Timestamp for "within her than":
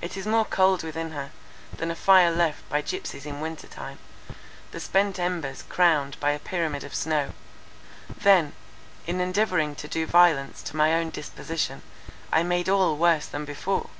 0.82-1.92